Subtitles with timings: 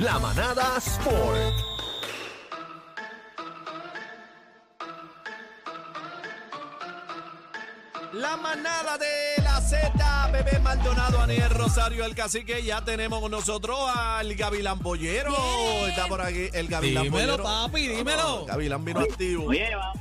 [0.00, 1.54] La Manada Sport.
[8.12, 12.62] La manada de la Z, Bebé Maldonado, Aniel Rosario, el cacique.
[12.62, 15.34] Ya tenemos con nosotros al Gavilán Bollero.
[15.88, 17.42] Está por aquí el Gavilán Dímelo, Bollero.
[17.44, 18.46] papi, dímelo.
[18.46, 19.46] Gavilán vino activo.
[19.46, 19.92] Oye, va-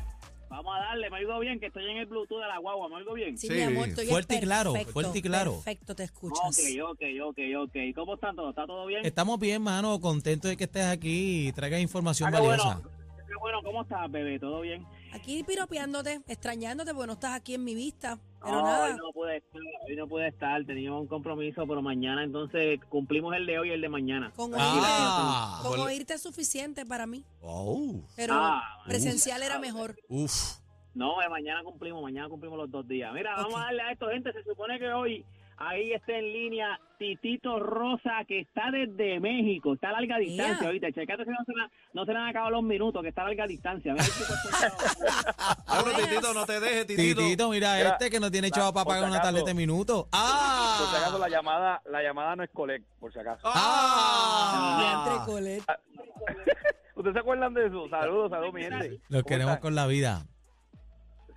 [0.96, 3.38] darle, me oigo bien, que estoy en el Bluetooth de la guagua, ¿me oigo bien?
[3.38, 5.52] Sí, Sí, mi amor, estoy fuerte y claro, perfecto, fuerte y claro.
[5.55, 6.41] Perfecto, te escuchas.
[6.45, 7.75] Ok, ok, ok, ok.
[7.95, 8.50] ¿Cómo están todos?
[8.50, 9.05] ¿Está todo bien?
[9.05, 12.76] Estamos bien, mano, contentos de que estés aquí y traigas información Ah, qué valiosa.
[12.76, 12.95] bueno.
[13.27, 14.39] Qué bueno, ¿cómo estás, bebé?
[14.39, 14.86] ¿Todo bien?
[15.12, 18.17] Aquí piropeándote, extrañándote porque no estás aquí en mi vista.
[18.44, 21.81] Pero No, nada, Hoy no pude estar, hoy no pude estar, teníamos un compromiso, pero
[21.81, 24.31] mañana entonces cumplimos el de hoy y el de mañana.
[24.36, 25.84] con, Ah, oírte, con bueno.
[25.86, 27.23] oírte es suficiente para mí.
[27.41, 29.95] Oh, Pero Ah, presencial era mejor.
[30.09, 30.58] uf.
[30.95, 33.13] No, eh, mañana cumplimos, mañana cumplimos los dos días.
[33.13, 34.31] Mira, vamos a darle a esto, gente.
[34.31, 35.26] Se supone que hoy
[35.58, 39.73] ahí está en línea Titito Rosa, que está desde México.
[39.73, 40.67] Está a larga distancia, Yeah.
[40.67, 40.91] ahorita.
[40.94, 43.26] Checate si no se, le- no se le han acabado los minutos, que está a
[43.26, 43.92] larga distancia.
[43.94, 44.05] Mira
[45.83, 47.22] Bueno, Titito, no te dejes, Titito.
[47.22, 50.05] Titito, mira, Mira, este que no tiene chavo para pagar si una tarjeta de minutos.
[50.14, 50.77] ¡Ah!
[50.80, 53.42] Por si acaso la llamada, la llamada no es collect, por si acaso.
[53.44, 55.03] ¡Ah!
[55.09, 55.64] Entre Colet.
[56.95, 57.89] ¿Ustedes se acuerdan de eso?
[57.89, 58.89] Saludos, saludos, mi gente.
[59.09, 59.61] Los ¿Cómo queremos están?
[59.61, 60.25] con la vida.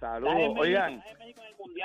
[0.01, 0.35] Saludos.
[0.59, 1.03] Oigan,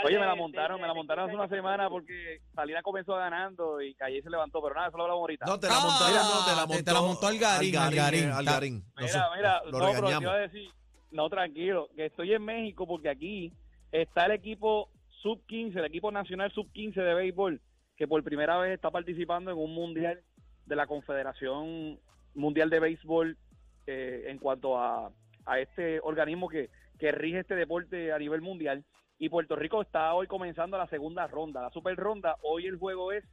[0.05, 3.15] oye, me la de- montaron, me la de- montaron hace una semana porque Salina comenzó
[3.15, 5.45] ganando y Calle se levantó, pero nada, eso lo hablamos ahorita.
[5.47, 6.83] No, te la Ah, montó, mira, no, te la montó.
[6.83, 8.23] te la montó Algarín, Algarín.
[8.29, 8.73] eh, Algarín.
[8.95, 10.69] Mira, Nosotros mira, lo no, pero te iba a decir,
[11.11, 13.51] no, tranquilo, que estoy en México porque aquí
[13.91, 14.89] está el equipo
[15.21, 17.61] sub-15, el equipo nacional sub-15 de béisbol,
[17.97, 20.21] que por primera vez está participando en un mundial
[20.65, 21.99] de la Confederación
[22.35, 23.37] Mundial de Béisbol
[23.85, 25.11] eh, en cuanto a,
[25.45, 26.69] a este organismo que,
[27.03, 28.85] que rige este deporte a nivel mundial.
[29.19, 32.37] Y Puerto Rico está hoy comenzando la segunda ronda, la super ronda.
[32.43, 33.25] Hoy el juego es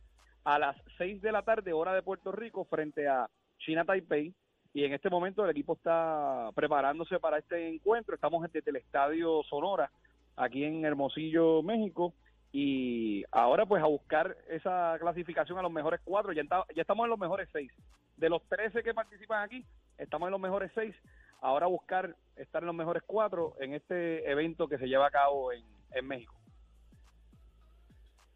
[0.43, 4.35] a las 6 de la tarde, hora de Puerto Rico, frente a China Taipei.
[4.75, 8.17] Y en este momento el equipo está preparándose para este encuentro.
[8.17, 9.89] Estamos desde el Estadio Sonora,
[10.35, 12.13] aquí en Hermosillo, México.
[12.51, 16.33] Y ahora pues a buscar esa clasificación a los mejores cuatro.
[16.33, 17.71] Ya, enta- ya estamos en los mejores seis.
[18.17, 19.65] De los 13 que participan aquí,
[19.97, 20.97] estamos en los mejores seis.
[21.41, 25.53] Ahora buscar estar en los mejores cuatro en este evento que se lleva a cabo
[25.53, 26.35] en, en México.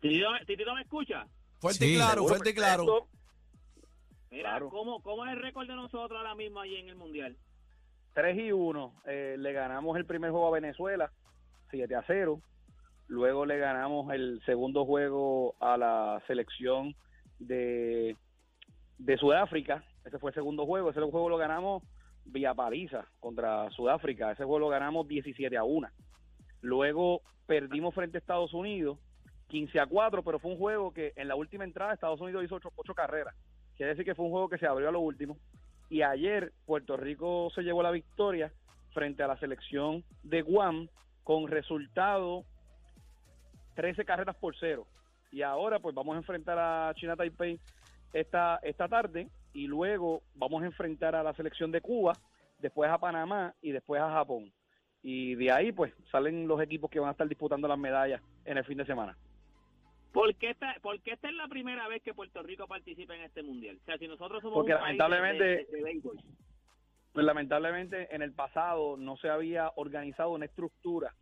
[0.01, 1.27] Titito, Titito, ¿me escucha?
[1.61, 3.09] Fuerte y claro, fuerte y claro.
[4.31, 4.69] Mira, Claro.
[4.69, 7.37] ¿cómo, ¿cómo es el récord de nosotros ahora mismo ahí en el Mundial?
[8.15, 8.95] 3 y 1.
[9.07, 11.11] Eh, le ganamos el primer juego a Venezuela,
[11.71, 12.41] 7 a 0.
[13.07, 16.95] Luego le ganamos el segundo juego a la selección
[17.39, 18.17] de,
[18.99, 19.85] de Sudáfrica.
[20.05, 20.91] Ese fue el segundo juego.
[20.91, 21.83] Ese juego lo ganamos
[22.27, 24.33] vía paliza contra Sudáfrica.
[24.33, 25.89] Ese juego lo ganamos 17 a 1.
[26.63, 28.99] Luego perdimos frente a Estados Unidos
[29.49, 32.59] 15 a 4, pero fue un juego que en la última entrada Estados Unidos hizo
[32.77, 33.35] 8, carreras.
[33.77, 35.37] Quiere decir que fue un juego que se abrió a lo último.
[35.91, 38.51] Y ayer Puerto Rico se llevó la victoria
[38.93, 40.89] frente a la selección de Guam
[41.23, 42.45] con resultado
[43.75, 44.87] 13 carreras por cero.
[45.31, 47.59] Y ahora pues vamos a enfrentar a China Taipei
[48.13, 52.13] esta, esta tarde y luego vamos a enfrentar a la selección de Cuba,
[52.59, 54.53] después a Panamá y después a Japón.
[55.03, 58.59] Y de ahí pues salen los equipos que van a estar disputando las medallas en
[58.59, 59.17] el fin de semana.
[60.13, 63.23] ¿Por qué, esta, ¿Por qué esta es la primera vez que Puerto Rico participa en
[63.23, 63.79] este Mundial?
[63.83, 66.01] O sea, si nosotros somos Porque un país de- lamentablemente- de-.
[67.13, 71.15] Pues lamentablemente en el pasado no se había organizado una estructura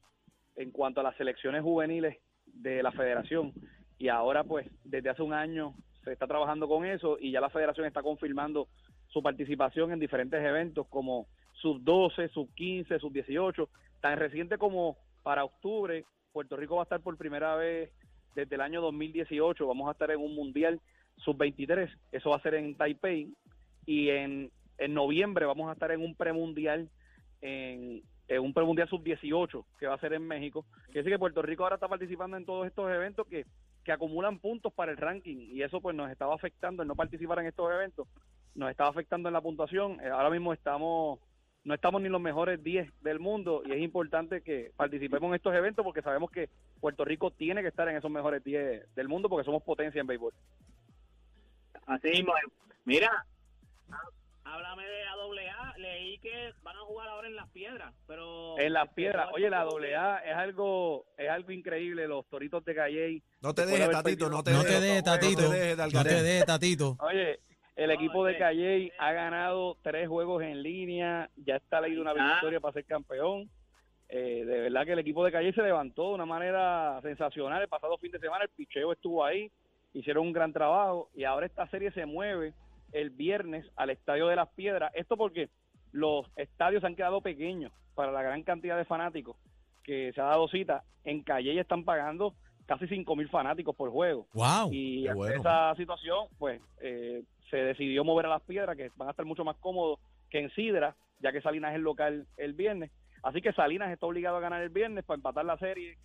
[0.57, 2.17] en cuanto a las selecciones juveniles
[2.47, 3.53] de la federación
[3.99, 7.51] y ahora pues desde hace un año se está trabajando con eso y ya la
[7.51, 8.69] federación está confirmando
[9.09, 13.69] su participación en diferentes eventos como sub 12, sub 15, sub 18,
[14.01, 17.91] tan reciente como para octubre Puerto Rico va a estar por primera vez
[18.35, 20.81] desde el año 2018, vamos a estar en un mundial
[21.17, 23.29] sub 23, eso va a ser en Taipei.
[23.85, 26.89] Y en, en noviembre vamos a estar en un premundial
[27.41, 30.65] en, en un premundial sub-18 que va a ser en México.
[30.87, 33.45] Quiere decir que Puerto Rico ahora está participando en todos estos eventos que,
[33.85, 37.39] que acumulan puntos para el ranking y eso pues nos estaba afectando el no participar
[37.41, 38.07] en estos eventos,
[38.55, 40.01] nos estaba afectando en la puntuación.
[40.01, 41.19] Eh, ahora mismo estamos
[41.65, 45.55] no estamos ni los mejores 10 del mundo y es importante que participemos en estos
[45.55, 46.49] eventos porque sabemos que
[46.81, 50.09] Puerto Rico tiene que estar en esos mejores 10 del mundo porque somos potencia en
[50.09, 50.33] béisbol.
[51.87, 52.33] Así mismo.
[52.85, 53.11] Mira,
[53.91, 54.09] há-
[54.45, 55.75] háblame de la doble A.
[55.79, 58.59] Leí que van a jugar ahora en las piedras, pero...
[58.59, 62.65] En las este, piedras, oye, la doble A es algo es algo increíble, los Toritos
[62.65, 65.03] de Calley No te dejes, Tatito, no te No te dejes.
[65.05, 65.43] Tatito.
[65.43, 66.13] No te dejes, No Algarín.
[66.13, 66.97] te dejes, Tatito.
[67.01, 67.41] Oye,
[67.77, 72.13] el No, equipo de Calley ha ganado tres juegos en línea, ya está leído una
[72.15, 73.51] victoria para ser campeón.
[74.09, 77.63] Eh, de verdad que el equipo de Calley se levantó de una manera sensacional.
[77.63, 79.51] El pasado fin de semana el picheo estuvo ahí,
[79.95, 82.53] hicieron un gran trabajo y ahora esta serie se mueve
[82.93, 84.93] el viernes al Estadio de las Piedras.
[84.95, 85.49] Esto porque
[85.93, 89.37] los estadios han quedado pequeños para la gran cantidad de fanáticos
[89.85, 90.85] que se ha dado cita.
[91.05, 92.35] En Calle están pagando
[92.67, 94.27] casi 5 mil fanáticos por juego.
[94.33, 94.73] Wow.
[94.73, 95.41] Y ante bueno.
[95.41, 99.45] esa situación, pues eh, se decidió mover a las piedras, que van a estar mucho
[99.45, 99.99] más cómodos
[100.31, 102.91] que en Sidra, ya que Salinas es el local el viernes.
[103.23, 105.99] Así que Salinas está obligado a ganar el viernes para empatar la serie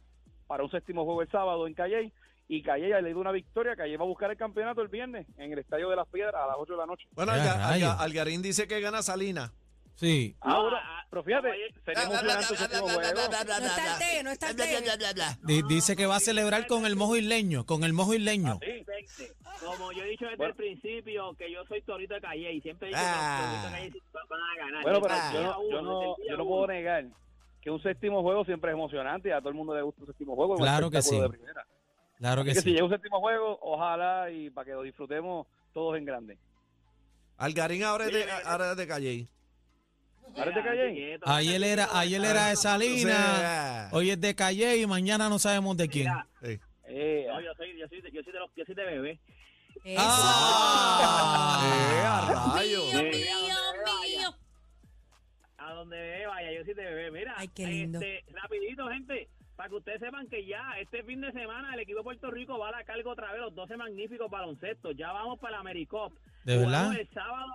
[0.45, 2.11] para un séptimo juego el sábado en Calle.
[2.49, 3.75] Y Calle ya le dio una victoria.
[3.75, 6.47] Calle va a buscar el campeonato el viernes en el Estadio de las Piedras a
[6.47, 7.07] las 8 de la noche.
[7.11, 9.51] Bueno, Ya, Algarín dice que gana Salina.
[9.97, 10.35] Sí.
[10.41, 11.49] Ahora, ah, pero fíjate,
[11.83, 13.01] sería emocionante juego.
[13.01, 15.37] No está el té, no está el té.
[15.43, 18.59] Di- dice que va a celebrar con el mojo isleño, con el mojo isleño.
[18.61, 18.67] Sí.
[19.17, 22.61] Gente, Como yo he dicho desde el principio que yo soy torito de calle y
[22.61, 23.39] siempre he dicho Ah.
[23.39, 24.83] que los toritos de calle van a ganar.
[24.83, 25.15] Bueno, pero
[26.27, 27.05] yo no, puedo negar
[27.61, 30.07] que un séptimo juego siempre es emocionante y a todo el mundo le gusta un
[30.07, 30.55] séptimo juego.
[30.57, 31.19] Claro que sí.
[32.19, 35.47] Claro que Así que si llega un séptimo juego, ojalá y para que lo disfrutemos
[35.73, 36.37] todos en grande.
[37.37, 39.27] Algarín ahora es de, Oye, ahora es de Calle.
[40.35, 40.93] ¿Ahora te Mira, callé?
[40.93, 43.93] quieto, Ayer era, ayer era de Salinas, Salinas.
[43.93, 46.05] hoy es de Calle y mañana no sabemos de quién.
[46.07, 46.59] Mira, Sí.
[46.89, 49.19] Eh, no, yo soy, yo soy, de- yo soy de los, yo soy de bebé.
[49.83, 50.01] Eso.
[50.01, 51.61] Ah.
[51.63, 52.61] Eh, a.
[52.61, 54.35] Mío, mío, mío.
[55.57, 57.11] A donde bebé vaya, yo soy de bebé.
[57.11, 57.99] Mira, Ay, qué lindo.
[57.99, 61.99] Este, rapidito, gente, para que ustedes sepan que ya este fin de semana el equipo
[61.99, 64.91] de Puerto Rico va a la carga otra vez los 12 magníficos baloncesto.
[64.91, 66.13] Ya vamos para la AmeriCop.
[66.45, 66.99] ¿De Jugamos verdad?
[67.01, 67.53] el sábado.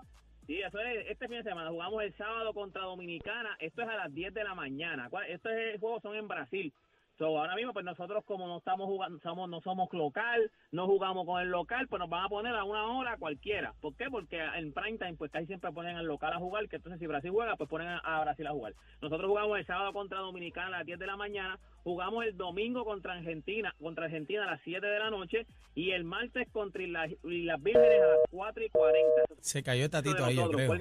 [0.52, 1.70] Sí, eso es este fin de semana.
[1.70, 3.56] Jugamos el sábado contra Dominicana.
[3.58, 5.08] Esto es a las 10 de la mañana.
[5.08, 5.50] ¿Cuál- Estos
[5.80, 6.74] juegos son en Brasil.
[7.18, 11.26] So, ahora mismo, pues nosotros como no estamos jugando, somos, no somos local, no jugamos
[11.26, 13.74] con el local, pues nos van a poner a una hora cualquiera.
[13.80, 14.06] ¿Por qué?
[14.10, 17.06] Porque en prime time, pues casi siempre ponen al local a jugar, que entonces si
[17.06, 18.74] Brasil juega, pues ponen a, Brasil a jugar.
[19.02, 22.84] Nosotros jugamos el sábado contra Dominicana a las 10 de la mañana, jugamos el domingo
[22.84, 27.10] contra Argentina, contra Argentina a las 7 de la noche, y el martes contra Islas,
[27.24, 29.22] Islas Vírgenes a las 4 y 40.
[29.24, 30.72] Eso es Se cayó Tatito ahí, yo creo.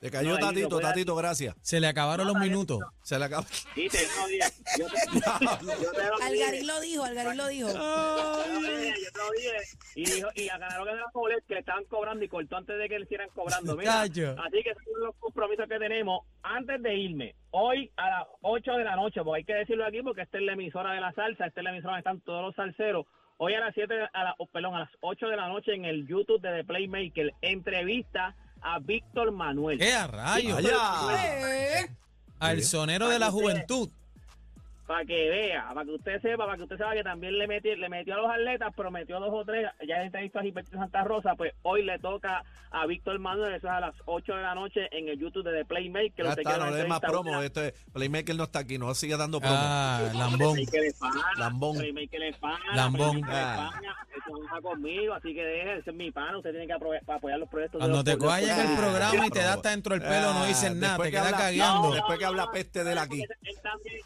[0.00, 1.54] Te cayó No, Tatito, Tatito, gracias.
[1.62, 2.80] Se le acabaron los minutos.
[3.02, 4.44] Se le yo te lo dije.
[4.78, 6.22] Yo te, yo te lo dije.
[6.22, 7.68] Algarín lo dijo, Algarín lo dijo.
[7.68, 9.56] Yo te lo dije, yo te lo dije.
[9.94, 12.88] Y dijo, y aclaró que era Poblet que le estaban cobrando y cortó antes de
[12.88, 13.74] que le hicieran cobrando.
[13.76, 16.26] Mira, así que esos son los compromisos que tenemos.
[16.42, 20.02] Antes de irme, hoy a las 8 de la noche, porque hay que decirlo aquí
[20.02, 22.42] porque esta es la emisora de la salsa, esta es la emisora donde están todos
[22.42, 23.06] los salseros.
[23.38, 25.84] Hoy a las 7, a la, oh, perdón, a las 8 de la noche en
[25.84, 28.34] el YouTube de The Playmaker, entrevista
[28.66, 29.78] a Víctor Manuel.
[29.78, 30.58] ¡Qué a rayos!
[32.40, 33.90] Al sonero de la juventud.
[34.86, 37.74] Para que vea, para que usted sepa, para que usted sepa que también le metió,
[37.76, 41.04] le metió a los atletas, pero metió dos o tres, ya entrevistó a Gilberto Santa
[41.04, 44.54] Rosa, pues hoy le toca a Víctor Manuel, eso es a las 8 de la
[44.54, 46.24] noche en el YouTube de The Playmaker.
[46.24, 47.42] Ya está, no le des más entrevista promo.
[47.42, 49.56] Este Playmaker no está aquí, no sigue dando promo.
[49.56, 50.58] Ah, lambón.
[51.38, 51.78] Lambón.
[51.78, 53.22] Playmaker es pana, Lambón.
[53.26, 53.80] Ah.
[54.16, 57.78] esto conmigo, así que deje, ese es mi pana, usted tiene que apoyar los proyectos.
[57.78, 60.74] Cuando te en el programa y te da hasta dentro del pelo, no dices Ah,
[60.74, 61.92] nada, te que quedas cagueando.
[61.92, 63.22] Después que habla peste de él aquí.
[63.22, 64.00] Él, él también,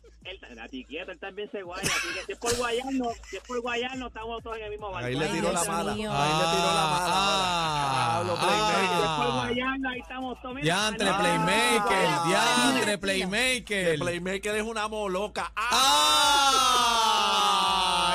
[0.70, 3.60] Nati, quieto, él también se guaya, así que si es por guayarnos, si es por
[3.60, 5.06] guayarnos, estamos todos en el mismo barco.
[5.06, 5.92] Ahí le tiró la mala.
[5.92, 7.06] Ahí le tiró la mala.
[7.08, 8.78] Ah, Hablo ah, Playmaker.
[8.86, 9.42] Si es por ah.
[9.42, 10.56] guayarnos, ahí estamos todos.
[10.62, 12.98] Diantre, ah, Playmaker, Ah, diantre.
[12.98, 13.64] Playmaker.
[13.64, 15.52] Que Playmaker es una moloca.
[15.56, 15.80] ¡Ah!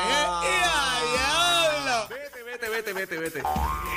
[0.07, 0.61] ¡Eh, eh!
[2.09, 3.43] Vete, vete, vete, vete, vete.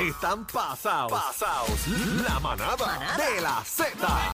[0.00, 1.12] Están pasados.
[1.12, 1.87] Pasados.
[2.28, 3.88] La manada, de la Z.